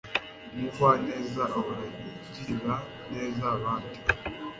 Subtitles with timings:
[0.53, 1.85] Umugwaneza ahora
[2.25, 2.75] agirira
[3.11, 3.97] neza abandi.